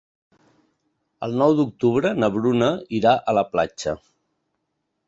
[1.27, 2.71] El nou d'octubre na Bruna
[3.03, 3.97] irà a la platja.